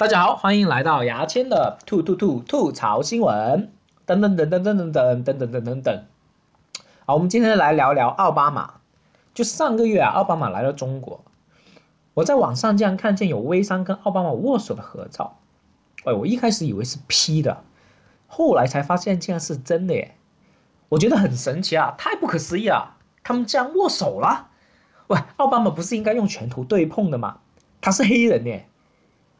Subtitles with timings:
[0.00, 3.70] 大家好，欢迎来到牙签的吐吐吐吐槽新闻，
[4.06, 6.04] 等等等等等等等等等等等等。
[7.04, 8.76] 好，我们今天来聊聊奥巴马。
[9.34, 11.22] 就上个月啊，奥巴马来了中国，
[12.14, 15.36] 我在网上竟然看见有微商跟奥巴马握手的合照。
[16.04, 17.62] 哎，我一开始以为是 P 的，
[18.26, 20.16] 后来才发现竟然是真的耶！
[20.88, 24.48] 我觉得很神奇啊，太不可思议了，他们竟然握手了。
[25.08, 27.40] 喂，奥巴马不是应该用拳头对碰的吗？
[27.82, 28.66] 他是黑人耶。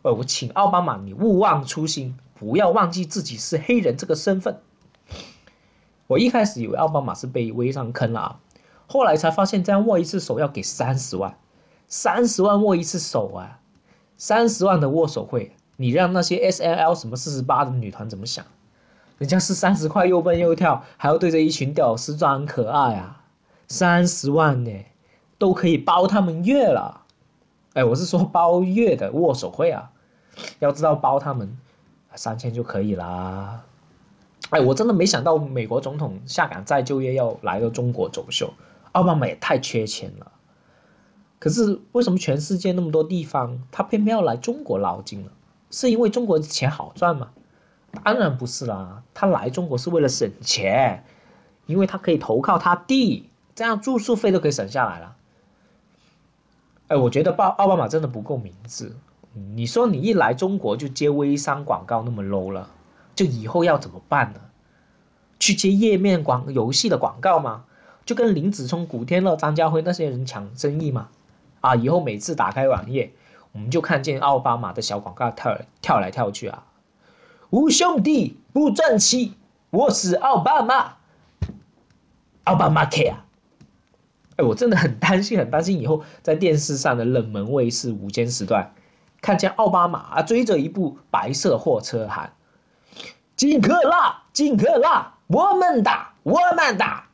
[0.02, 4.60] 呃，我请奥巴马，你勿忘初心，不要忘记自己是黑人这个身份。
[6.06, 8.40] 我一开始以为奥巴马是被微商坑了啊，
[8.86, 11.36] 后来才发现这样握一次手要给三十万，
[11.86, 13.60] 三十万握一次手啊，
[14.16, 18.44] 三十万的握手会，你让那些 S L L 什么四十八的女团怎么想？
[19.18, 23.22] 人家是三十块又蹦又跳，还要对着一群屌丝装可爱啊，
[23.68, 24.72] 三十万呢，
[25.36, 26.99] 都可以包他们月了。
[27.74, 29.90] 哎，我是说包月的握手会啊，
[30.58, 31.56] 要知道包他们
[32.14, 33.62] 三千就可以啦。
[34.50, 38.52] 哎，我真的没想到美国总统下岗再就业要来到中国走秀，
[38.92, 40.32] 奥巴马也太缺钱了。
[41.38, 45.30] 可是为什么全世界那么多地方他偏偏要来中国捞金呢？
[45.70, 47.30] 是因为中国钱好赚吗？
[48.02, 51.04] 当然不是啦，他来中国是为了省钱，
[51.66, 55.16] 因为他可以投靠他弟，这样住宿费都可以省下来了。
[56.90, 58.92] 哎，我觉得奥奥巴马真的不够明智。
[59.54, 62.68] 你说你一来中国就接微商广告那么 low 了，
[63.14, 64.40] 就以后要怎么办呢？
[65.38, 67.64] 去接页面广游戏的广告吗？
[68.04, 71.10] 就跟林子聪、古天乐、张家辉那些人抢生意吗？
[71.60, 73.12] 啊，以后每次打开网页，
[73.52, 76.66] 我们就看见奥巴马的小广告跳跳来跳去啊！
[77.50, 79.34] 无兄弟不赚钱，
[79.70, 80.94] 我是奥巴马，
[82.42, 83.14] 奥巴马 care。
[84.42, 88.74] 我真的很担心，很担心以后在电视上的冷门卫视午间时段，
[89.20, 92.32] 看见奥巴马啊追着一部白色货车喊
[93.36, 97.08] ：“金克拉，金克拉，我们打，我们打！”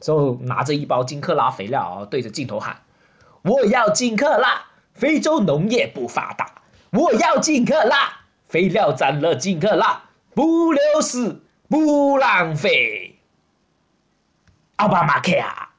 [0.00, 2.78] 之后拿着一包金克拉肥料啊对着镜头喊
[3.42, 4.62] ：“我要金克拉，
[4.92, 10.02] 非洲农业不发达，我要金克拉，肥料沾了金克拉，
[10.34, 13.18] 不流失，不浪费。”
[14.76, 15.69] 奥巴马 care。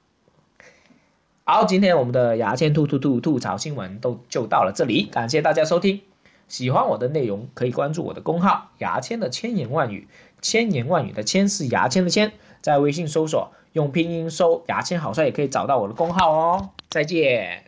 [1.44, 6.02] 好，今天我们的牙签吐吐吐吐槽新闻都就到了这里，感谢大家收听。
[6.48, 10.08] 喜欢我的内容可以关注我的公号“牙签的千言万语”，
[10.40, 12.32] 千言万语的千是牙签的千，
[12.62, 16.70] 在微信搜索用拼音搜“牙签好帅”也可以找到我的公号哦。
[16.90, 17.64] 再见。